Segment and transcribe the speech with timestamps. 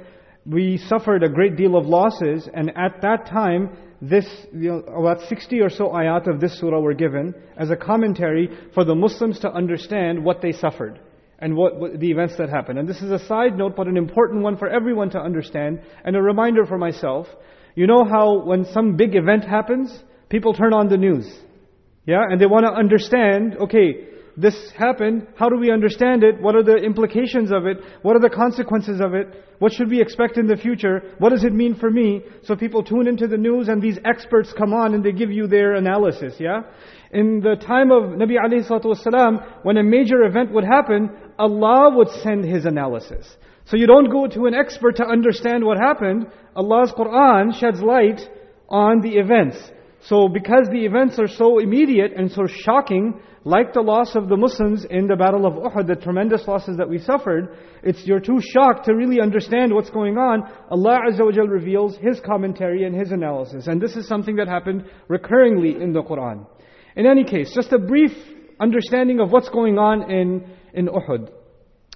[0.46, 5.28] we suffered a great deal of losses, and at that time, this, you know, about
[5.28, 9.38] 60 or so ayat of this surah were given as a commentary for the Muslims
[9.40, 10.98] to understand what they suffered
[11.40, 12.78] and what, what, the events that happened.
[12.78, 16.16] And this is a side note, but an important one for everyone to understand, and
[16.16, 17.26] a reminder for myself.
[17.74, 19.96] You know how when some big event happens,
[20.28, 21.30] people turn on the news.
[22.06, 22.22] Yeah?
[22.28, 24.06] And they want to understand, okay,
[24.36, 26.40] this happened, how do we understand it?
[26.40, 27.78] What are the implications of it?
[28.02, 29.26] What are the consequences of it?
[29.58, 31.02] What should we expect in the future?
[31.18, 32.22] What does it mean for me?
[32.44, 35.46] So people tune into the news and these experts come on and they give you
[35.46, 36.62] their analysis, yeah?
[37.12, 41.94] In the time of Nabi alayhi salatu wasalam, when a major event would happen, Allah
[41.96, 43.36] would send His analysis.
[43.66, 46.26] So you don't go to an expert to understand what happened.
[46.56, 48.20] Allah's Quran sheds light
[48.68, 49.56] on the events.
[50.02, 54.36] So because the events are so immediate and so shocking, like the loss of the
[54.36, 58.40] Muslims in the Battle of Uhud, the tremendous losses that we suffered, it's you're too
[58.40, 60.42] shocked to really understand what's going on.
[60.70, 63.66] Allah Azza wa reveals His commentary and His analysis.
[63.66, 66.46] And this is something that happened recurringly in the Quran.
[66.96, 68.12] In any case, just a brief
[68.58, 71.30] understanding of what's going on in, in Uhud.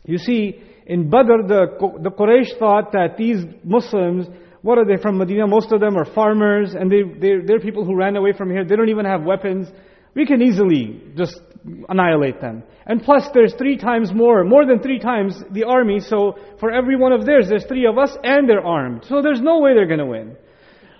[0.04, 4.26] You see, in Badr, the, the Quraysh thought that these Muslims,
[4.64, 5.46] what are they from Medina?
[5.46, 8.64] Most of them are farmers, and they, they're, they're people who ran away from here.
[8.64, 9.68] They don't even have weapons
[10.14, 11.40] we can easily just
[11.88, 12.62] annihilate them.
[12.86, 16.96] And plus there's three times more, more than three times the army, so for every
[16.96, 19.04] one of theirs, there's three of us and they're armed.
[19.08, 20.36] So there's no way they're gonna win.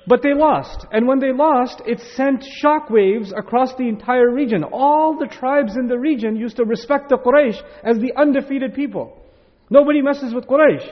[0.06, 0.86] But they lost.
[0.92, 4.64] And when they lost, it sent shockwaves across the entire region.
[4.64, 9.22] All the tribes in the region used to respect the Quraysh as the undefeated people.
[9.70, 10.86] Nobody messes with Quraysh.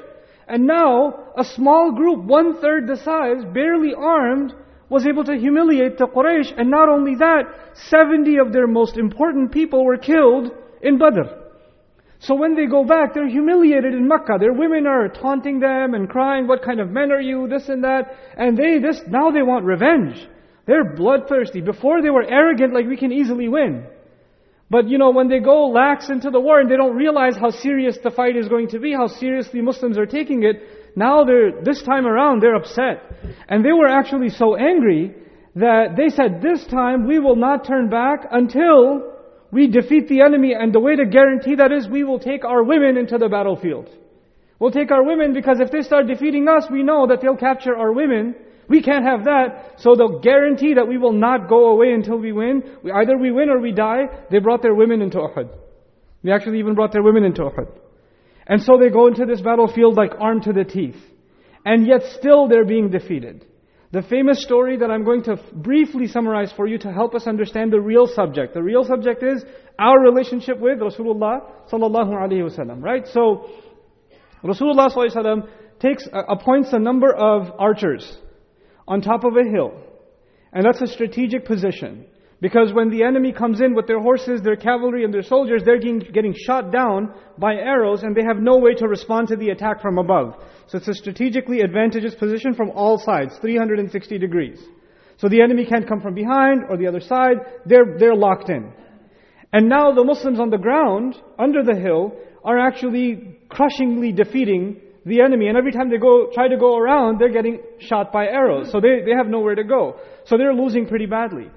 [0.48, 4.54] And now, a small group, one third the size, barely armed,
[4.88, 7.44] was able to humiliate the Quraysh, and not only that,
[7.88, 10.50] 70 of their most important people were killed
[10.82, 11.42] in Badr.
[12.18, 14.36] So when they go back, they're humiliated in Makkah.
[14.38, 17.82] Their women are taunting them and crying, what kind of men are you, this and
[17.82, 18.16] that.
[18.36, 20.28] And they, this, now they want revenge.
[20.66, 21.62] They're bloodthirsty.
[21.62, 23.86] Before they were arrogant like we can easily win.
[24.72, 27.50] But you know, when they go lax into the war and they don't realize how
[27.50, 30.56] serious the fight is going to be, how seriously Muslims are taking it,
[30.96, 33.02] now they're, this time around, they're upset.
[33.50, 35.14] And they were actually so angry
[35.56, 39.12] that they said, this time we will not turn back until
[39.50, 40.54] we defeat the enemy.
[40.58, 43.90] And the way to guarantee that is we will take our women into the battlefield.
[44.58, 47.76] We'll take our women because if they start defeating us, we know that they'll capture
[47.76, 48.36] our women.
[48.72, 49.74] We can't have that.
[49.80, 52.62] So they'll guarantee that we will not go away until we win.
[52.82, 54.04] We, either we win or we die.
[54.30, 55.50] They brought their women into Uhud.
[56.24, 57.68] They actually even brought their women into Uhud.
[58.46, 60.96] And so they go into this battlefield like armed to the teeth.
[61.66, 63.44] And yet still they're being defeated.
[63.90, 67.74] The famous story that I'm going to briefly summarize for you to help us understand
[67.74, 68.54] the real subject.
[68.54, 69.44] The real subject is
[69.78, 73.06] our relationship with Rasulullah sallallahu alaihi wasallam, right?
[73.06, 73.50] So
[74.42, 75.48] Rasulullah sallallahu alaihi wasallam
[75.78, 78.16] takes appoints a number of archers
[78.86, 79.72] on top of a hill.
[80.52, 82.06] And that's a strategic position.
[82.42, 85.78] Because when the enemy comes in with their horses, their cavalry, and their soldiers, they're
[85.78, 89.50] getting, getting shot down by arrows and they have no way to respond to the
[89.50, 90.34] attack from above.
[90.66, 94.60] So it's a strategically advantageous position from all sides, 360 degrees.
[95.18, 98.72] So the enemy can't come from behind or the other side, they're, they're locked in.
[99.52, 105.20] And now the Muslims on the ground, under the hill, are actually crushingly defeating the
[105.20, 105.48] enemy.
[105.48, 108.70] And every time they go, try to go around, they're getting shot by arrows.
[108.70, 109.98] So they, they have nowhere to go.
[110.26, 111.50] So they're losing pretty badly.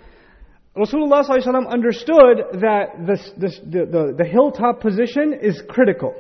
[0.76, 6.14] Rasulullah ﷺ understood that this, this, the, the, the hilltop position is critical.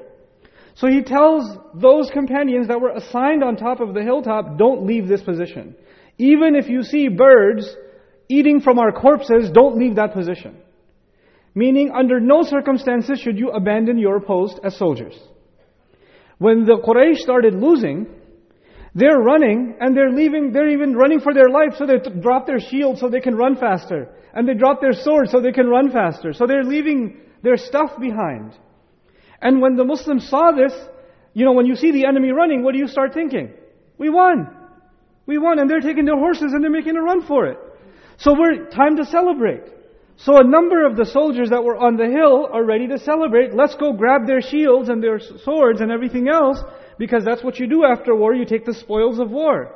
[0.75, 5.07] So he tells those companions that were assigned on top of the hilltop, don't leave
[5.07, 5.75] this position.
[6.17, 7.75] Even if you see birds
[8.29, 10.57] eating from our corpses, don't leave that position.
[11.53, 15.17] Meaning, under no circumstances should you abandon your post as soldiers.
[16.37, 18.07] When the Quraysh started losing,
[18.93, 22.59] they're running and they're leaving, they're even running for their life, so they drop their
[22.59, 24.09] shield so they can run faster.
[24.33, 26.33] And they drop their sword so they can run faster.
[26.33, 28.53] So they're leaving their stuff behind.
[29.41, 30.73] And when the Muslims saw this,
[31.33, 33.53] you know, when you see the enemy running, what do you start thinking?
[33.97, 34.47] We won.
[35.25, 37.57] We won, and they're taking their horses and they're making a run for it.
[38.17, 39.63] So we're time to celebrate.
[40.17, 43.53] So a number of the soldiers that were on the hill are ready to celebrate.
[43.53, 46.59] Let's go grab their shields and their swords and everything else
[46.97, 49.75] because that's what you do after war, you take the spoils of war.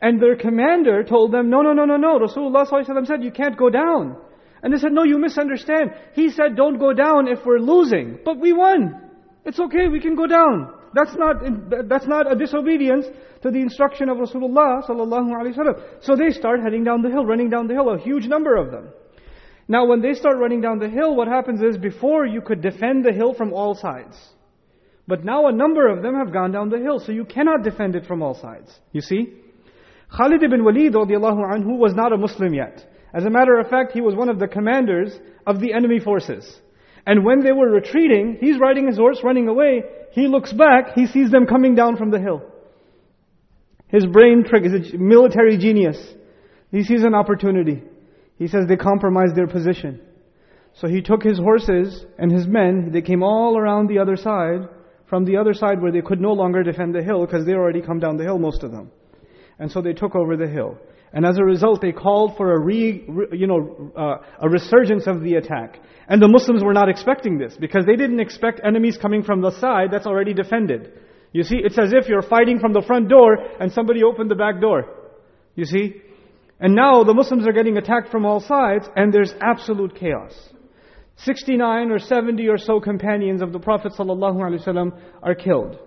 [0.00, 2.18] And their commander told them, no, no, no, no, no.
[2.18, 4.16] Rasulullah said, you can't go down.
[4.62, 5.90] And they said, no, you misunderstand.
[6.14, 8.18] He said, don't go down if we're losing.
[8.24, 9.10] But we won.
[9.44, 10.72] It's okay, we can go down.
[10.94, 13.06] That's not, that's not a disobedience
[13.42, 14.86] to the instruction of Rasulullah.
[16.02, 18.70] So they start heading down the hill, running down the hill, a huge number of
[18.70, 18.88] them.
[19.70, 23.04] Now when they start running down the hill, what happens is before you could defend
[23.04, 24.16] the hill from all sides.
[25.06, 27.94] But now a number of them have gone down the hill, so you cannot defend
[27.94, 28.68] it from all sides.
[28.90, 29.32] You see?
[30.10, 32.84] Khalid ibn Walid anhu was not a Muslim yet.
[33.14, 36.52] As a matter of fact, he was one of the commanders of the enemy forces.
[37.06, 39.84] And when they were retreating, he's riding his horse, running away.
[40.10, 42.42] He looks back, he sees them coming down from the hill.
[43.86, 45.96] His brain trick is a military genius.
[46.72, 47.84] He sees an opportunity.
[48.40, 50.00] He says they compromised their position.
[50.72, 54.66] So he took his horses and his men, they came all around the other side,
[55.10, 57.82] from the other side where they could no longer defend the hill because they already
[57.82, 58.90] come down the hill, most of them.
[59.58, 60.78] And so they took over the hill.
[61.12, 65.22] And as a result, they called for a re, you know, uh, a resurgence of
[65.22, 65.78] the attack.
[66.08, 69.50] And the Muslims were not expecting this because they didn't expect enemies coming from the
[69.60, 70.92] side that's already defended.
[71.32, 74.34] You see, it's as if you're fighting from the front door and somebody opened the
[74.34, 74.84] back door.
[75.56, 76.00] You see?
[76.59, 80.33] And now the Muslims are getting attacked from all sides and there's absolute chaos.
[81.17, 85.79] 69 or 70 or so companions of the Prophet ﷺ are killed.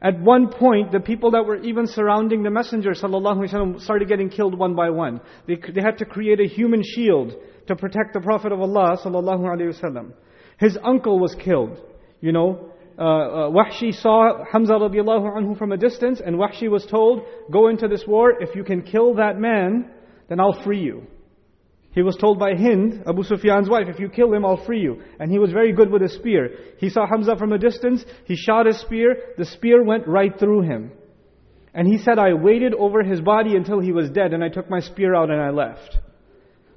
[0.00, 4.56] At one point, the people that were even surrounding the Messenger ﷺ started getting killed
[4.56, 5.20] one by one.
[5.46, 7.34] They, they had to create a human shield
[7.66, 10.12] to protect the Prophet of Allah ﷺ.
[10.58, 11.80] His uncle was killed.
[12.20, 16.84] You know, uh, uh, Wahshi saw Hamza radiallahu anhu from a distance, and Wahshi was
[16.86, 19.90] told, go into this war, if you can kill that man,
[20.29, 21.07] then I'll free you.
[21.91, 25.01] He was told by Hind, Abu Sufyan's wife, if you kill him, I'll free you.
[25.19, 26.49] And he was very good with a spear.
[26.79, 30.63] He saw Hamza from a distance, he shot his spear, the spear went right through
[30.63, 30.91] him.
[31.73, 34.69] And he said, I waited over his body until he was dead, and I took
[34.69, 35.97] my spear out and I left.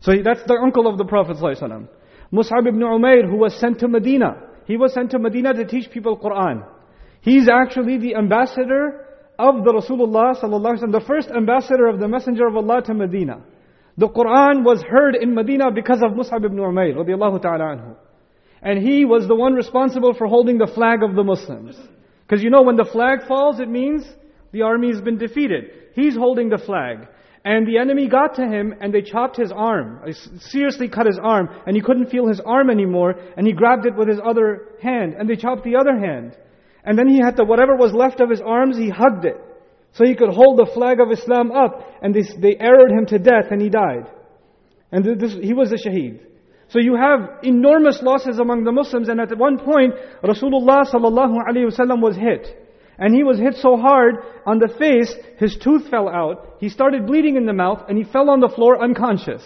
[0.00, 1.88] So that's the uncle of the Prophet ﷺ.
[2.32, 4.42] Mus'ab ibn Umair, who was sent to Medina.
[4.66, 6.66] He was sent to Medina to teach people Quran.
[7.21, 9.05] He's actually the ambassador
[9.38, 13.43] of the Rasulullah ﷺ, the first ambassador of the Messenger of Allah to Medina.
[13.99, 17.97] The Quran was heard in Medina because of Mus'ab ibn Umayr radiallahu ta'ala anhu.
[18.62, 21.76] And he was the one responsible for holding the flag of the Muslims.
[22.26, 24.05] Because you know when the flag falls, it means
[24.52, 25.71] the army has been defeated.
[25.95, 27.09] He's holding the flag.
[27.45, 30.00] And the enemy got to him and they chopped his arm.
[30.40, 33.95] Seriously cut his arm and he couldn't feel his arm anymore and he grabbed it
[33.95, 36.37] with his other hand and they chopped the other hand.
[36.87, 39.37] And then he had to, whatever was left of his arms, he hugged it.
[39.93, 43.19] So he could hold the flag of Islam up, and they, they arrowed him to
[43.19, 44.07] death, and he died.
[44.93, 46.21] And this, he was a shaheed.
[46.69, 51.71] So you have enormous losses among the Muslims, and at one point, Rasulullah sallallahu alaihi
[51.71, 52.47] wasallam was hit.
[52.99, 54.16] And he was hit so hard
[54.47, 58.05] on the face, his tooth fell out, he started bleeding in the mouth, and he
[58.05, 59.43] fell on the floor unconscious.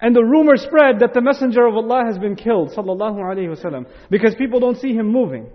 [0.00, 3.86] And the rumor spread that the Messenger of Allah has been killed, sallallahu alaihi wasallam,
[4.10, 5.48] because people don't see him moving.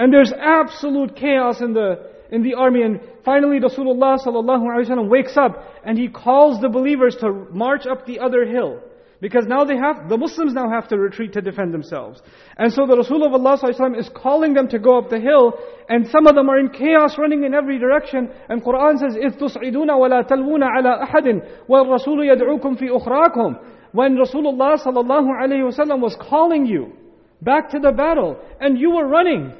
[0.00, 2.82] And there's absolute chaos in the in the army.
[2.82, 7.86] And finally, Rasulullah sallallahu alaihi wasallam wakes up and he calls the believers to march
[7.86, 8.80] up the other hill.
[9.18, 12.20] Because now they have, the Muslims now have to retreat to defend themselves.
[12.58, 15.54] And so the Rasul of Allah ﷺ is calling them to go up the hill,
[15.88, 18.28] and some of them are in chaos running in every direction.
[18.50, 24.76] And Quran says, إِذْ تُصْعِدُونَ وَلَا تَلْوُونَ عَلَىٰ أَحَدٍ وَالرَّسُولُ يَدْعُوكُمْ فِي أُخْرَاكُمْ when Rasulullah
[24.76, 26.92] sallallahu alaihi wasallam was calling you
[27.40, 29.54] back to the battle and you were running.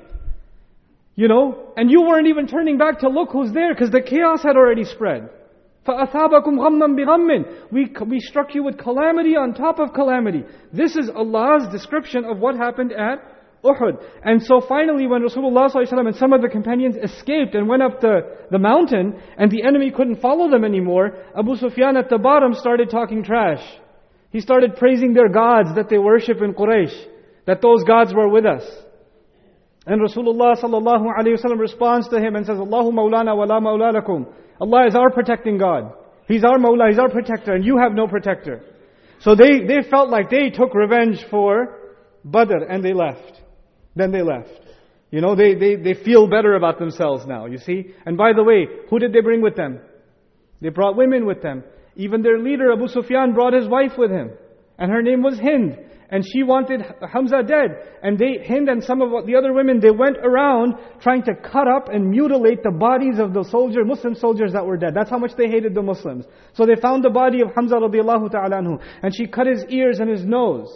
[1.20, 4.42] You know, and you weren't even turning back to look who's there because the chaos
[4.42, 5.30] had already spread.
[5.86, 10.44] فَأَثَابَكُمْ غَمًّا بِغَمٍّ we, we struck you with calamity on top of calamity.
[10.72, 13.22] This is Allah's description of what happened at
[13.64, 14.02] Uhud.
[14.24, 18.00] And so finally when Rasulullah ﷺ and some of the companions escaped and went up
[18.00, 22.52] the, the mountain and the enemy couldn't follow them anymore, Abu Sufyan at the bottom
[22.52, 23.62] started talking trash.
[24.30, 26.94] He started praising their gods that they worship in Quraysh,
[27.46, 28.64] that those gods were with us.
[29.85, 33.91] And Rasulullah sallallahu alayhi wasallam responds to him and says, Allahu maulana wa la maula.
[34.59, 35.93] Allah is our protecting God.
[36.27, 38.61] He's our Mawla, He's our protector, and you have no protector.
[39.19, 41.77] So they, they felt like they took revenge for
[42.23, 43.41] Badr and they left.
[43.95, 44.49] Then they left.
[45.11, 47.93] You know, they, they, they feel better about themselves now, you see?
[48.05, 49.81] And by the way, who did they bring with them?
[50.61, 51.63] They brought women with them.
[51.97, 54.31] Even their leader, Abu Sufyan, brought his wife with him.
[54.77, 55.77] And her name was Hind
[56.11, 57.77] and she wanted Hamza dead.
[58.03, 61.69] And they, Hind and some of the other women, they went around trying to cut
[61.69, 64.93] up and mutilate the bodies of the soldier, Muslim soldiers that were dead.
[64.93, 66.25] That's how much they hated the Muslims.
[66.53, 69.99] So they found the body of Hamza radiallahu ta'ala anhu, and she cut his ears
[69.99, 70.69] and his nose.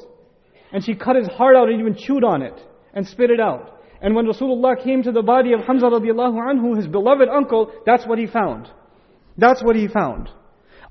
[0.71, 2.57] And she cut his heart out and even chewed on it
[2.93, 3.81] and spit it out.
[4.01, 8.05] And when Rasulullah came to the body of Hamza radiallahu anhu, his beloved uncle, that's
[8.07, 8.69] what he found.
[9.37, 10.29] That's what he found.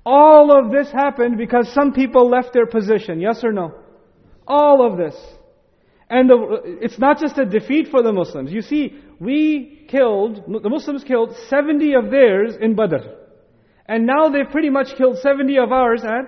[0.05, 3.73] All of this happened because some people left their position, yes or no?
[4.48, 5.16] All of this.
[6.10, 8.52] And the, it's not just a defeat for the Muslims.
[8.52, 12.98] You see, we killed, the Muslims killed 70 of theirs in Badr.
[13.88, 16.26] And now they've pretty much killed 70 of ours at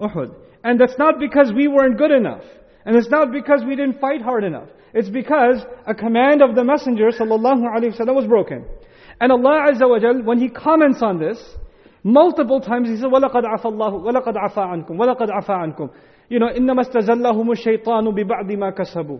[0.00, 0.34] Uhud.
[0.62, 2.44] And that's not because we weren't good enough.
[2.84, 4.68] And it's not because we didn't fight hard enough.
[4.94, 8.64] It's because a command of the Messenger sallallahu alaihi wasallam was broken.
[9.20, 11.38] And Allah Azza wa Jal, when He comments on this,
[12.02, 15.90] multiple times He says, وَلَقَدْ عَفَى اللَّهُ وَلَقَدْ عَفَى عَنْكُمْ وَلَقَدْ عَفَى عَنْكُمْ
[16.32, 19.18] you know, إنما استزلهم الشيطان ببعض ما كسبوا.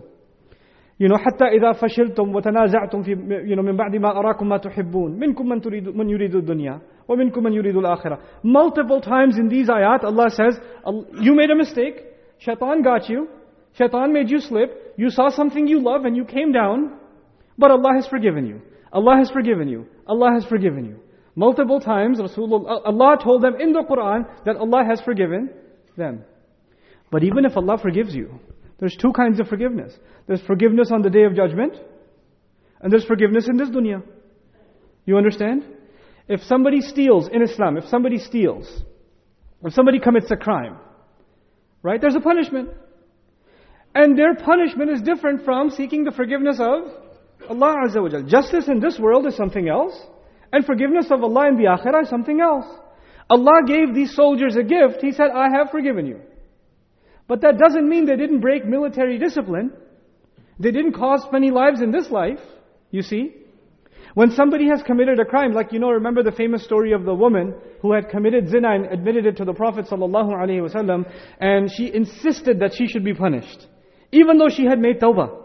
[1.01, 3.15] You know, حتى إذا فشلتم وتنازعتم في
[3.47, 7.43] you know, من بعد ما أراكم ما تحبون منكم من تريد من يريد الدنيا ومنكم
[7.43, 8.19] من يريد الآخرة.
[8.43, 10.59] Multiple times in these ayat, Allah says,
[11.21, 12.03] you made a mistake,
[12.39, 13.27] shaitan got you,
[13.77, 16.93] shaitan made you slip, you saw something you love and you came down,
[17.57, 18.61] but Allah has forgiven you.
[18.91, 19.85] Allah has forgiven you.
[20.07, 20.97] Allah has forgiven you.
[21.35, 25.49] Multiple times, Rasulullah, Allah told them in the Quran that Allah has forgiven
[25.95, 26.23] them.
[27.14, 28.40] But even if Allah forgives you,
[28.80, 29.96] there's two kinds of forgiveness.
[30.26, 31.76] There's forgiveness on the day of judgment,
[32.80, 34.02] and there's forgiveness in this dunya.
[35.06, 35.62] You understand?
[36.26, 38.66] If somebody steals in Islam, if somebody steals,
[39.62, 40.76] if somebody commits a crime,
[41.84, 42.70] right, there's a punishment.
[43.94, 46.82] And their punishment is different from seeking the forgiveness of
[47.48, 48.24] Allah Azza wa Jal.
[48.24, 49.96] Justice in this world is something else,
[50.52, 52.66] and forgiveness of Allah in the akhirah is something else.
[53.30, 55.00] Allah gave these soldiers a gift.
[55.00, 56.20] He said, I have forgiven you.
[57.26, 59.72] But that doesn't mean they didn't break military discipline.
[60.58, 62.40] They didn't cause many lives in this life,
[62.90, 63.34] you see.
[64.14, 67.14] When somebody has committed a crime, like you know, remember the famous story of the
[67.14, 72.60] woman who had committed zina and admitted it to the Prophet ﷺ, and she insisted
[72.60, 73.66] that she should be punished,
[74.12, 75.40] even though she had made tawbah.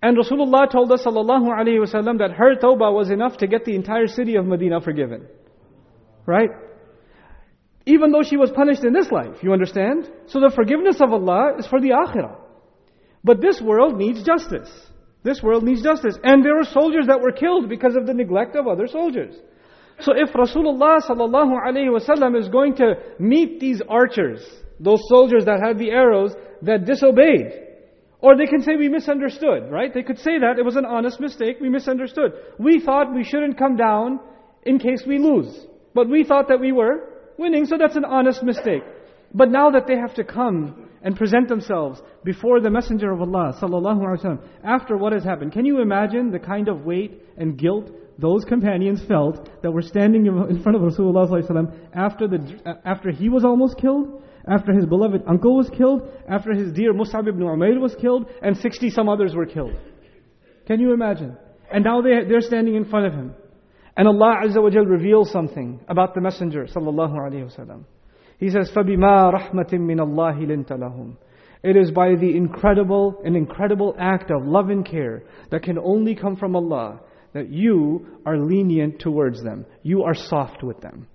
[0.00, 4.36] And Rasulullah told us ﷺ that her tawbah was enough to get the entire city
[4.36, 5.26] of Medina forgiven.
[6.24, 6.50] Right?
[7.86, 10.08] Even though she was punished in this life, you understand?
[10.26, 12.36] So the forgiveness of Allah is for the akhirah.
[13.24, 14.70] But this world needs justice.
[15.22, 16.16] This world needs justice.
[16.22, 19.34] And there were soldiers that were killed because of the neglect of other soldiers.
[20.00, 24.44] So if Rasulullah sallallahu alaihi wasallam is going to meet these archers,
[24.80, 27.52] those soldiers that had the arrows that disobeyed,
[28.20, 29.92] or they can say we misunderstood, right?
[29.92, 32.32] They could say that it was an honest mistake, we misunderstood.
[32.58, 34.20] We thought we shouldn't come down
[34.64, 35.66] in case we lose.
[35.94, 38.82] But we thought that we were winning, so that's an honest mistake.
[39.34, 43.56] But now that they have to come and present themselves before the Messenger of Allah
[43.60, 47.58] sallallahu alaihi wasallam, after what has happened, can you imagine the kind of weight and
[47.58, 52.28] guilt those companions felt that were standing in front of Rasulullah sallallahu alaihi wasallam after
[52.28, 56.92] the after he was almost killed, after his beloved uncle was killed, after his dear
[56.92, 59.74] Mus'ab ibn Umayr was killed, and 60 some others were killed.
[60.66, 61.36] Can you imagine?
[61.72, 63.34] And now they, they're standing in front of him.
[63.95, 67.83] And Allah Azza wa Jal reveals something about the Messenger sallallahu alaihi wasallam.
[68.37, 71.15] He says, فَبِمَا رَحْمَةٍ مِّنَ اللَّهِ لِنْتَ لَهُمْ
[71.63, 76.13] It is by the incredible, an incredible act of love and care that can only
[76.13, 76.99] come from Allah
[77.33, 79.65] that you are lenient towards them.
[79.81, 81.07] You are soft with them.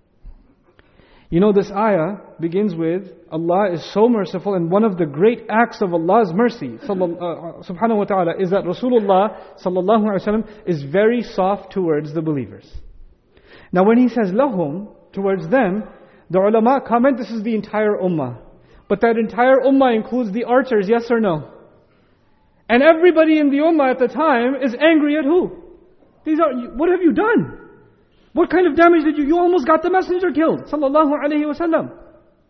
[1.29, 5.45] You know, this ayah begins with Allah is so merciful, and one of the great
[5.49, 10.83] acts of Allah's mercy, uh, subhanahu wa ta'ala, is that Rasulullah sallallahu alaihi wasallam is
[10.83, 12.71] very soft towards the believers.
[13.73, 15.83] Now, when he says lahum, towards them,
[16.29, 18.37] the ulama comment this is the entire ummah.
[18.87, 21.51] But that entire ummah includes the archers, yes or no?
[22.69, 25.63] And everybody in the ummah at the time is angry at who?
[26.23, 27.66] These are, what have you done?
[28.37, 31.89] What kind of damage did you, you almost got the messenger killed, sallallahu alayhi wasallam.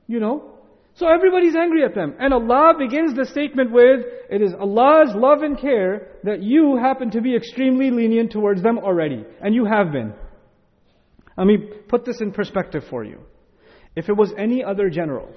[0.06, 0.56] You know?
[0.96, 2.14] So everybody's angry at them.
[2.20, 7.12] And Allah begins the statement with, it is Allah's love and care that you happen
[7.12, 9.24] to be extremely lenient towards them already.
[9.40, 10.14] And you have been.
[11.38, 13.22] Let me put this in perspective for you.
[13.96, 15.34] If it was any other general,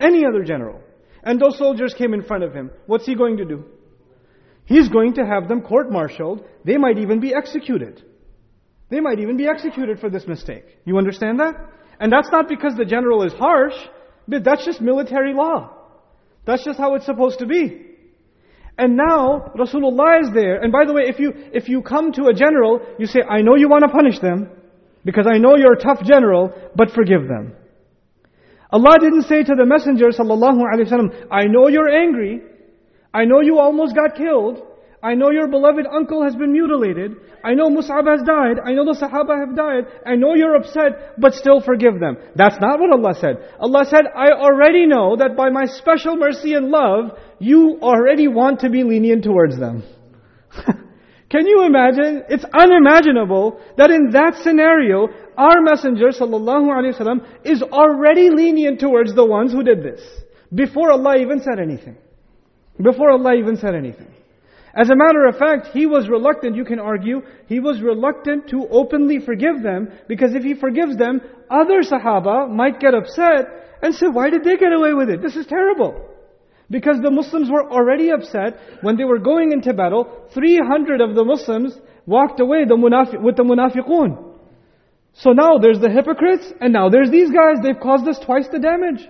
[0.00, 0.80] any other general,
[1.22, 3.66] and those soldiers came in front of him, what's he going to do?
[4.64, 6.46] He's going to have them court-martialed.
[6.64, 8.02] They might even be executed.
[8.92, 10.66] They might even be executed for this mistake.
[10.84, 11.54] You understand that?
[11.98, 13.74] And that's not because the general is harsh,
[14.28, 15.70] but that's just military law.
[16.44, 17.86] That's just how it's supposed to be.
[18.76, 20.60] And now Rasulullah is there.
[20.60, 23.40] And by the way, if you if you come to a general, you say, I
[23.40, 24.50] know you want to punish them,
[25.06, 27.54] because I know you're a tough general, but forgive them.
[28.70, 32.42] Allah didn't say to the Messenger sallallahu alaihi wasallam, I know you're angry,
[33.14, 34.62] I know you almost got killed,
[35.02, 37.16] I know your beloved uncle has been mutilated.
[37.42, 38.60] I know Mus'ab has died.
[38.64, 39.86] I know the Sahaba have died.
[40.06, 42.16] I know you're upset, but still forgive them.
[42.36, 43.36] That's not what Allah said.
[43.58, 48.60] Allah said, I already know that by my special mercy and love, you already want
[48.60, 49.82] to be lenient towards them.
[51.30, 52.22] Can you imagine?
[52.28, 59.50] It's unimaginable that in that scenario, our Messenger wasallam is already lenient towards the ones
[59.50, 60.00] who did this.
[60.54, 61.96] Before Allah even said anything.
[62.80, 64.14] Before Allah even said anything.
[64.74, 68.66] As a matter of fact, he was reluctant, you can argue, he was reluctant to
[68.70, 74.06] openly forgive them because if he forgives them, other Sahaba might get upset and say,
[74.06, 75.20] why did they get away with it?
[75.20, 76.08] This is terrible.
[76.70, 80.26] Because the Muslims were already upset when they were going into battle.
[80.32, 84.32] 300 of the Muslims walked away with the munafiqun.
[85.12, 87.56] So now there's the hypocrites and now there's these guys.
[87.62, 89.06] They've caused us twice the damage.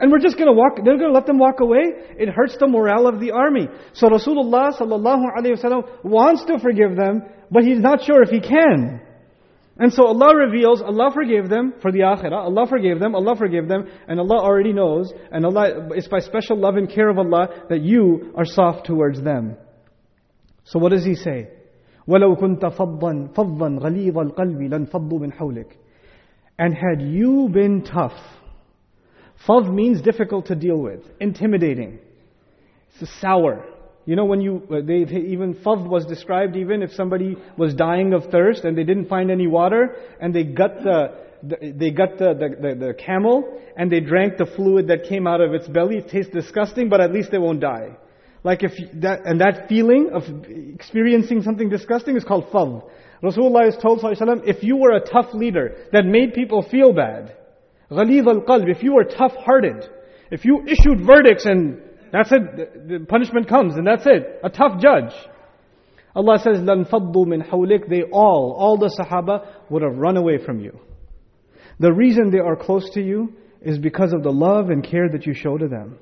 [0.00, 1.84] And we're just going to walk, they're going to let them walk away?
[2.18, 3.68] It hurts the morale of the army.
[3.92, 8.40] So Rasulullah sallallahu alayhi wasallam wants to forgive them, but he's not sure if he
[8.40, 9.00] can.
[9.76, 13.66] And so Allah reveals, Allah forgave them for the akhirah, Allah forgave them, Allah forgave
[13.66, 17.48] them, and Allah already knows, and Allah, it's by special love and care of Allah
[17.68, 19.56] that you are soft towards them.
[20.64, 21.48] So what does He say?
[22.08, 25.72] وَلَوْ كُنْتَ فَضًّا فَضًّا غَلِيظَ الْقَلْبِ لَنْفَضُّوا مِنْ حَوْلِكَ
[26.58, 28.12] And had you been tough,
[29.47, 31.99] Fav means difficult to deal with, intimidating.
[32.99, 33.65] It's sour.
[34.05, 38.13] You know, when you, uh, they, even fav was described even if somebody was dying
[38.13, 42.17] of thirst and they didn't find any water and they got the, the they got
[42.17, 45.67] the, the, the, the camel and they drank the fluid that came out of its
[45.67, 45.97] belly.
[45.97, 47.97] It tastes disgusting, but at least they won't die.
[48.43, 48.71] Like if
[49.01, 50.23] that, and that feeling of
[50.73, 52.89] experiencing something disgusting is called fav.
[53.21, 53.99] Rasulullah has told
[54.47, 57.35] if you were a tough leader that made people feel bad,
[57.90, 59.88] غليظ القلب, if you were tough-hearted,
[60.30, 61.80] if you issued verdicts and
[62.12, 65.12] that's it, the punishment comes and that's it, a tough judge.
[66.16, 70.60] Allah says, لَنْفَضُّوا مِنْ حَوْلِكَ They all, all the Sahaba would have run away from
[70.60, 70.78] you.
[71.80, 75.26] The reason they are close to you is because of the love and care that
[75.26, 75.98] you show to them.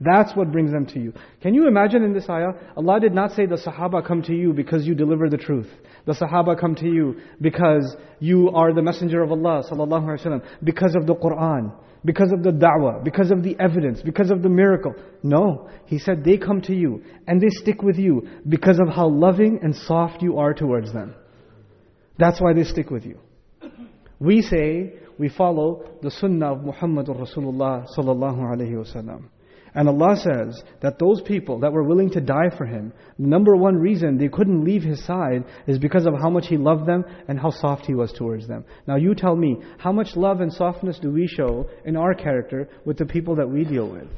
[0.00, 1.14] That's what brings them to you.
[1.40, 4.52] Can you imagine in this ayah, Allah did not say the Sahaba come to you
[4.52, 5.68] because you deliver the truth.
[6.04, 10.44] The Sahaba come to you because you are the messenger of Allah sallallahu alaihi wasallam,
[10.62, 11.72] because of the Quran,
[12.04, 14.94] because of the da'wah, because of the evidence, because of the miracle.
[15.22, 19.08] No, He said they come to you and they stick with you because of how
[19.08, 21.14] loving and soft you are towards them.
[22.18, 23.18] That's why they stick with you.
[24.18, 29.30] We say we follow the sunnah of Muhammadur Rasulullah sallallahu alaihi wasallam.
[29.76, 33.54] And Allah says that those people that were willing to die for Him, the number
[33.54, 37.04] one reason they couldn't leave His side is because of how much He loved them
[37.28, 38.64] and how soft He was towards them.
[38.88, 42.70] Now you tell me, how much love and softness do we show in our character
[42.86, 44.08] with the people that we deal with?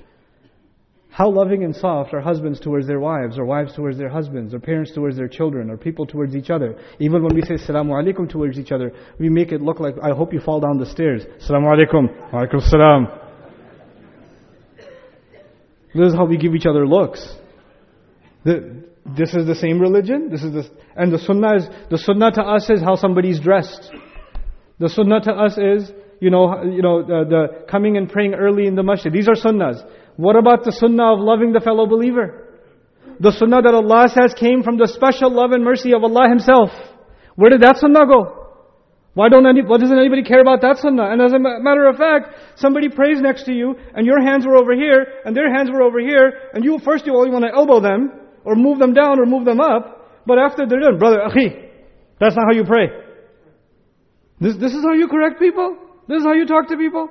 [1.10, 4.60] How loving and soft are husbands towards their wives, or wives towards their husbands, or
[4.60, 6.78] parents towards their children, or people towards each other.
[7.00, 10.10] Even when we say Assalamu alaikum towards each other, we make it look like, I
[10.10, 11.24] hope you fall down the stairs.
[11.42, 12.30] Assalamu alaikum.
[12.30, 13.27] Alaikum salam.
[15.98, 17.26] This is how we give each other looks.
[18.44, 18.84] The,
[19.16, 20.30] this is the same religion.
[20.30, 23.90] This is the, and the sunnah is the sunnah to us is how somebody's dressed.
[24.78, 28.66] The sunnah to us is you know you know the, the coming and praying early
[28.66, 29.12] in the masjid.
[29.12, 29.84] These are sunnahs.
[30.16, 32.44] What about the sunnah of loving the fellow believer?
[33.18, 36.70] The sunnah that Allah says came from the special love and mercy of Allah Himself.
[37.34, 38.37] Where did that sunnah go?
[39.18, 41.10] Why don't any, why doesn't anybody care about that sunnah?
[41.10, 44.54] And as a matter of fact, somebody prays next to you, and your hands were
[44.54, 47.50] over here, and their hands were over here, and you first you only want to
[47.50, 48.12] elbow them,
[48.44, 51.50] or move them down, or move them up, but after they're done, brother, akhi,
[52.20, 52.86] that's not how you pray.
[54.38, 55.76] This, this is how you correct people?
[56.06, 57.08] This is how you talk to people?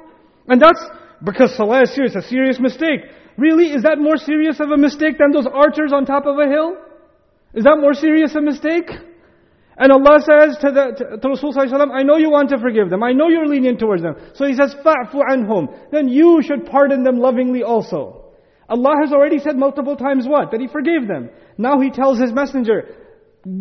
[0.48, 0.80] And that's,
[1.22, 3.02] Because salah is serious, a serious mistake.
[3.38, 3.74] Really?
[3.74, 6.78] Is that more serious of a mistake than those archers on top of a hill?
[7.54, 8.90] Is that more serious a mistake?
[9.77, 13.03] And Allah says to, the, to, to Rasulullah I know you want to forgive them.
[13.03, 14.17] I know you're lenient towards them.
[14.35, 18.33] So He says, فَعْفُ عَنْهُمْ Then you should pardon them lovingly also.
[18.69, 20.51] Allah has already said multiple times what?
[20.51, 21.31] That He forgave them.
[21.57, 22.95] Now He tells His messenger,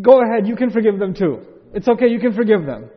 [0.02, 1.42] go ahead, you can forgive them too.
[1.74, 2.90] It's okay, you can forgive them.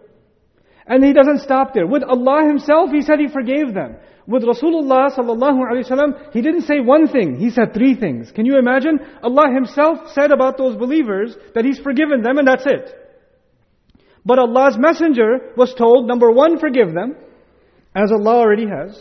[0.86, 1.86] And He doesn't stop there.
[1.86, 3.96] With Allah Himself, He said He forgave them.
[4.26, 8.32] With Rasulullah sallallahu alaihi wasallam, He didn't say one thing, He said three things.
[8.32, 8.98] Can you imagine?
[9.22, 13.02] Allah Himself said about those believers that He's forgiven them and that's it.
[14.24, 17.16] But Allah's messenger was told, number one, forgive them,
[17.94, 19.00] as Allah already has.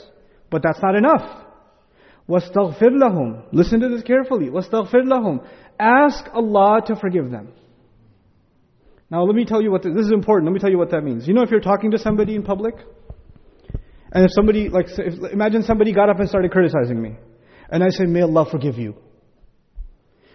[0.49, 1.43] But that's not enough.
[2.29, 4.49] وَاسْتَغْفِرْ لَهُمْ Listen to this carefully.
[4.49, 5.45] وَاسْتَغْفِرْ لَهُمْ
[5.79, 7.53] Ask Allah to forgive them.
[9.09, 10.91] Now let me tell you what, this, this is important, let me tell you what
[10.91, 11.27] that means.
[11.27, 12.75] You know if you're talking to somebody in public,
[14.11, 17.15] and if somebody, like, if, imagine somebody got up and started criticizing me,
[17.69, 18.95] and I say, may Allah forgive you.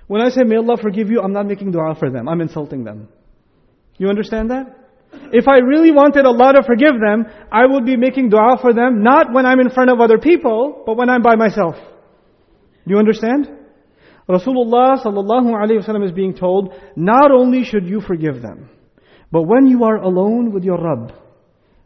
[0.06, 2.84] When I say, may Allah forgive you, I'm not making dua for them, I'm insulting
[2.84, 3.08] them.
[3.97, 4.83] You understand that?
[5.31, 9.03] If I really wanted Allah to forgive them, I would be making dua for them,
[9.03, 11.75] not when I'm in front of other people, but when I'm by myself.
[12.85, 13.47] You understand?
[14.27, 18.69] Rasulullah sallallahu wasallam is being told, not only should you forgive them,
[19.31, 21.13] but when you are alone with your Rabb,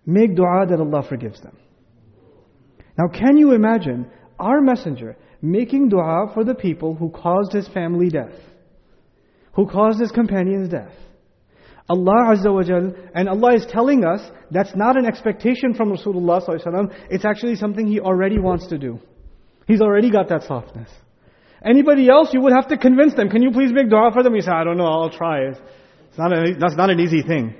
[0.05, 1.57] make dua that Allah forgives them.
[2.97, 4.07] Now can you imagine
[4.39, 8.35] our messenger making dua for the people who caused his family death,
[9.53, 10.93] who caused his companion's death?
[11.89, 14.19] Allah Azza wa Jal, and Allah is telling us
[14.51, 18.99] that's not an expectation from Rasulullah Sallallahu it's actually something He already wants to do.
[19.67, 20.89] He's already got that softness.
[21.63, 23.29] Anybody else, you would have to convince them.
[23.29, 24.35] Can you please make dua for them?
[24.35, 25.39] You say, I don't know, I'll try.
[25.49, 27.55] It's not a, that's not an easy thing.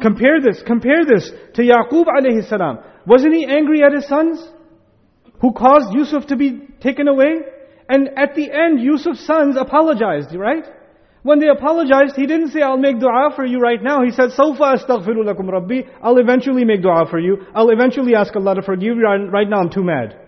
[0.00, 2.78] Compare this, compare this to Yaqub alayhi salam.
[3.06, 4.42] Wasn't he angry at his sons?
[5.40, 7.36] Who caused Yusuf to be taken away?
[7.88, 10.64] And at the end, Yusuf's sons apologized, right?
[11.22, 14.02] When they apologized, he didn't say, I'll make dua for you right now.
[14.02, 15.82] He said, Sawfa astaghfiru lakum rabbi.
[16.02, 17.44] I'll eventually make dua for you.
[17.54, 19.06] I'll eventually ask Allah to forgive you.
[19.30, 20.18] Right now I'm too mad.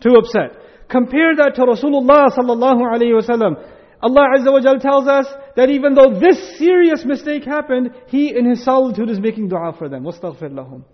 [0.00, 0.58] Too upset.
[0.88, 3.72] Compare that to Rasulullah sallallahu alayhi wasallam.
[4.02, 8.48] Allah Azza wa Jal tells us that even though this serious mistake happened, he in
[8.48, 10.02] his solitude is making dua for them.
[10.02, 10.84] Wastaghfir lahum.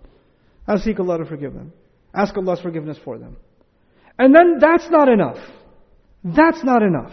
[0.67, 1.73] I seek Allah to forgive them.
[2.13, 3.35] Ask Allah's forgiveness for them.
[4.17, 5.37] And then that's not enough.
[6.23, 7.11] That's not enough.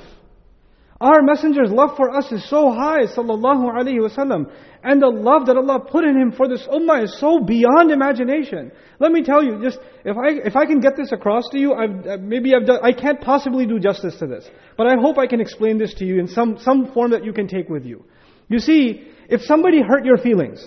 [1.00, 4.52] Our messenger's love for us is so high, sallallahu alaihi wasallam.
[4.82, 8.70] And the love that Allah put in him for this ummah is so beyond imagination.
[8.98, 11.72] Let me tell you, just if I if I can get this across to you,
[11.72, 15.16] I've, uh, maybe I've done, I can't possibly do justice to this, but I hope
[15.16, 17.86] I can explain this to you in some some form that you can take with
[17.86, 18.04] you.
[18.48, 20.62] You see, if somebody hurt your feelings,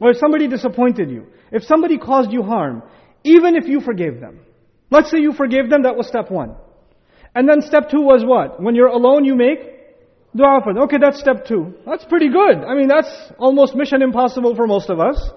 [0.00, 2.82] or if somebody disappointed you, if somebody caused you harm,
[3.22, 4.40] even if you forgave them,
[4.90, 6.56] let's say you forgave them, that was step one.
[7.34, 8.60] And then step two was what?
[8.62, 9.58] When you're alone, you make
[10.34, 10.82] dua for them.
[10.84, 11.74] Okay, that's step two.
[11.86, 12.64] That's pretty good.
[12.64, 15.30] I mean, that's almost mission impossible for most of us.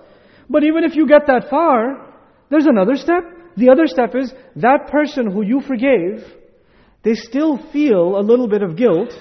[0.50, 2.14] But even if you get that far,
[2.50, 3.24] there's another step.
[3.56, 6.24] The other step is that person who you forgave,
[7.04, 9.12] they still feel a little bit of guilt.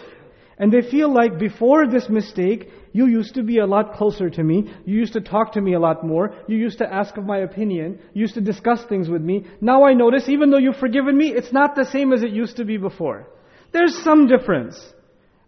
[0.63, 4.45] And they feel like before this mistake, you used to be a lot closer to
[4.45, 4.73] me.
[4.85, 6.37] You used to talk to me a lot more.
[6.47, 7.99] You used to ask of my opinion.
[8.15, 9.45] You used to discuss things with me.
[9.61, 12.59] Now I notice, even though you've forgiven me, it's not the same as it used
[12.59, 13.27] to be before.
[13.73, 14.81] There's some difference.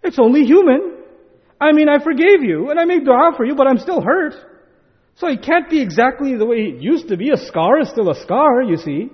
[0.02, 0.96] It's only human.
[1.60, 4.34] I mean, I forgave you, and I made dua for you, but I'm still hurt.
[5.14, 7.30] So it can't be exactly the way it used to be.
[7.30, 9.10] A scar is still a scar, you see.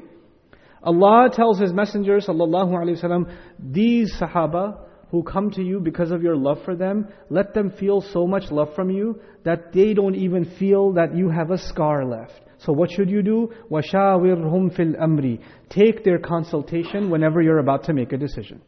[0.82, 6.23] Allah tells His Messenger, sallallahu alaihi wasallam, these Sahaba, who come to you because of
[6.23, 10.15] your love for them, let them feel so much love from you that they don't
[10.15, 12.33] even feel that you have a scar left.
[12.57, 13.51] So what should you do?
[13.69, 18.61] وَشَاوِرْهُمْ فِي الْأَمْرِ Take their consultation whenever you're about to make a decision.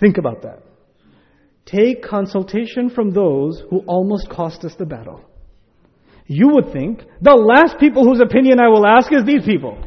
[0.00, 0.62] Think about that.
[1.64, 5.24] Take consultation from those who almost cost us the battle.
[6.26, 9.78] You would think, the last people whose opinion I will ask is these people.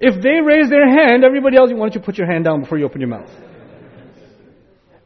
[0.00, 2.78] If they raise their hand, everybody else, why don't you put your hand down before
[2.78, 3.30] you open your mouth?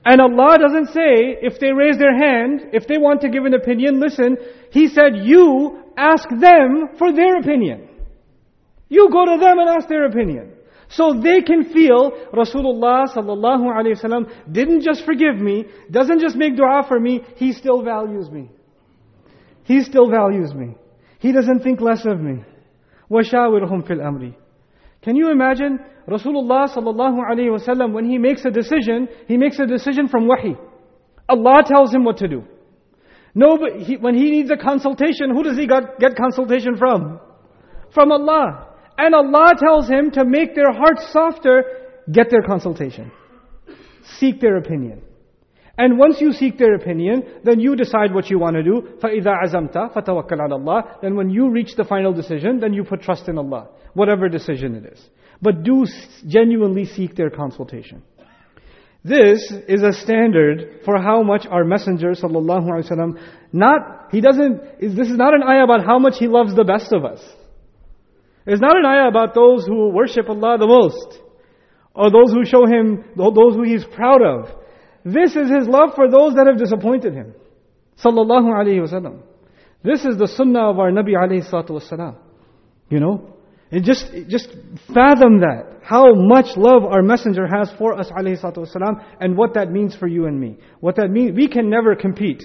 [0.07, 3.55] And Allah doesn't say, if they raise their hand, if they want to give an
[3.55, 4.37] opinion, listen.
[4.70, 7.88] He said, you ask them for their opinion.
[8.88, 10.53] You go to them and ask their opinion.
[10.88, 16.57] So they can feel Rasulullah sallallahu alaihi wasallam didn't just forgive me, doesn't just make
[16.57, 18.49] dua for me, he still values me.
[19.64, 20.77] He still values me.
[21.18, 22.44] He doesn't think less of me.
[23.11, 24.35] وَشَاوِرْهُمْ فِي الْأَمْرِ
[25.02, 29.66] can you imagine Rasulullah sallallahu alaihi wasallam when he makes a decision, he makes a
[29.66, 30.56] decision from wahi.
[31.30, 32.44] Allah tells him what to do.
[33.34, 37.20] No, but he, when he needs a consultation, who does he got, get consultation from?
[37.94, 38.68] from Allah.
[38.98, 41.64] And Allah tells him to make their hearts softer,
[42.12, 43.12] get their consultation.
[44.20, 45.02] Seek their opinion.
[45.79, 48.96] And once you seek their opinion, then you decide what you want to do.
[49.03, 53.03] فَإِذَا عَزَمْتَ فَتَوَكَّلْ عَلَى اللَّهِ Then when you reach the final decision, then you put
[53.03, 53.68] trust in Allah.
[53.92, 55.03] Whatever decision it is.
[55.42, 55.85] But do
[56.27, 58.03] genuinely seek their consultation.
[59.05, 63.20] This is a standard for how much our Messenger sallallahu alaihi wasallam
[63.53, 66.92] not he doesn't this is not an ayah about how much he loves the best
[66.92, 67.22] of us.
[68.46, 71.20] It's not an ayah about those who worship Allah the most
[71.94, 74.49] or those who show him those who he's proud of.
[75.04, 77.34] this is his love for those that have disappointed him.
[78.04, 79.22] Sallallahu alaihi wasallam.
[79.84, 82.18] This is the sunnah of our Nabi alayhi salatu wasalam.
[82.90, 83.36] You know?
[83.72, 84.50] And just, just
[84.94, 85.80] fathom that.
[85.82, 89.96] How much love our messenger has for us alayhi salatu wasalam and what that means
[89.96, 90.58] for you and me.
[90.80, 92.44] What that means, we can never compete.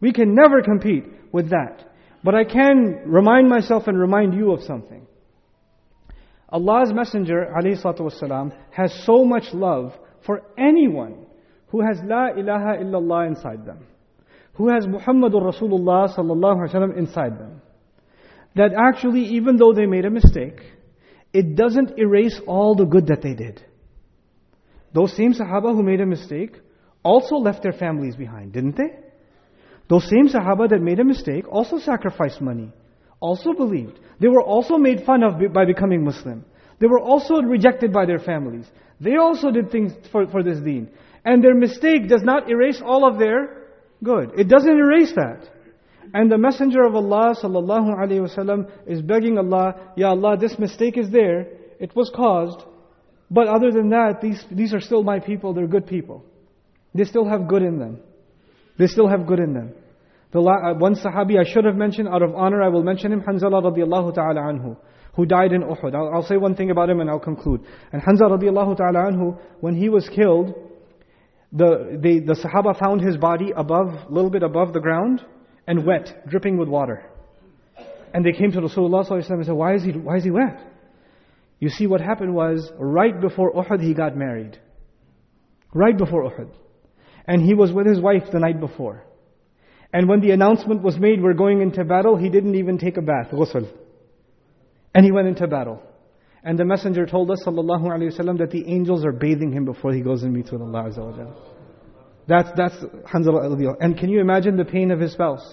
[0.00, 1.84] We can never compete with that.
[2.24, 5.06] But I can remind myself and remind you of something.
[6.48, 9.92] Allah's messenger alayhi salatu wasalam has so much love
[10.24, 11.25] for anyone
[11.68, 13.86] who has La ilaha illallah inside them.
[14.54, 17.60] Who has Muhammadur Rasulullah sallallahu alaihi wasallam inside them
[18.56, 20.60] that actually, even though they made a mistake,
[21.32, 23.62] it doesn't erase all the good that they did.
[24.94, 26.56] Those same Sahaba who made a mistake
[27.02, 28.98] also left their families behind, didn't they?
[29.88, 32.72] Those same Sahaba that made a mistake also sacrificed money,
[33.20, 34.00] also believed.
[34.20, 36.44] They were also made fun of by becoming Muslim.
[36.78, 38.64] They were also rejected by their families.
[39.00, 40.88] They also did things for, for this deen.
[41.26, 43.66] And their mistake does not erase all of their
[44.02, 44.30] good.
[44.38, 45.50] It doesn't erase that.
[46.14, 50.96] And the Messenger of Allah sallallahu alaihi wasallam is begging Allah, Ya Allah, this mistake
[50.96, 51.48] is there.
[51.80, 52.62] It was caused.
[53.28, 55.52] But other than that, these, these are still my people.
[55.52, 56.24] They're good people.
[56.94, 57.98] They still have good in them.
[58.78, 59.72] They still have good in them.
[60.30, 63.22] The uh, one Sahabi I should have mentioned, out of honor, I will mention him,
[63.22, 64.76] Hanzala radiallahu ta'ala anhu,
[65.14, 65.94] who died in Uhud.
[65.94, 67.62] I'll, I'll, say one thing about him and I'll conclude.
[67.92, 70.54] And Hanzala radiallahu ta'ala anhu, when he was killed,
[71.56, 75.24] the, the, the Sahaba found his body above, a little bit above the ground
[75.66, 77.04] and wet, dripping with water.
[78.12, 80.60] And they came to Rasulullah and said, why is, he, why is he wet?
[81.58, 84.58] You see, what happened was, right before Uhud, he got married.
[85.72, 86.50] Right before Uhud.
[87.26, 89.04] And he was with his wife the night before.
[89.92, 93.02] And when the announcement was made, we're going into battle, he didn't even take a
[93.02, 93.68] bath, ghusl.
[94.94, 95.82] And he went into battle.
[96.45, 99.93] And the messenger told us, sallallahu alayhi wasallam, that the angels are bathing him before
[99.93, 101.33] he goes and meets with Allah Azza wa
[102.27, 102.75] that's, that's
[103.13, 105.45] Hanzala And can you imagine the pain of his spouse?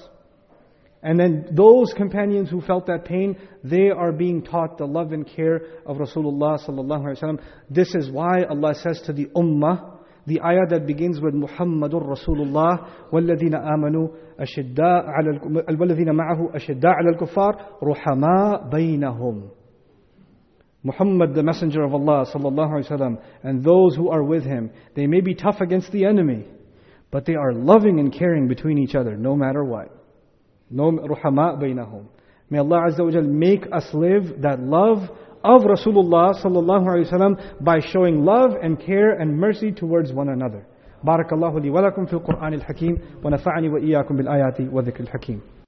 [1.03, 5.27] And then those companions who felt that pain, they are being taught the love and
[5.27, 7.41] care of Rasulullah sallallahu alaihi wasallam.
[7.71, 12.89] This is why Allah says to the ummah, the ayah that begins with Muhammadur Rasulullah
[13.13, 14.09] والذين آمنوا
[14.41, 15.41] أشداء على
[15.79, 19.51] والذين معه أشداء على الكفار رحماء بينهم.
[20.83, 25.07] Muhammad, the messenger of Allah sallallahu alaihi wasallam, and those who are with him, they
[25.07, 26.47] may be tough against the enemy.
[27.11, 29.89] But they are loving and caring between each other, no matter what.
[30.71, 32.07] No ruhama bainahum.
[32.51, 34.99] May Allah Azza wa Jal make us live that love
[35.45, 40.67] of Rasulullah sallallahu alaihi wasallam by showing love and care and mercy towards one another.
[41.05, 45.41] بارك الله لي ولكم في القرآن الحكيم ونفعني وإياكم بالآيات والذكر الحكيم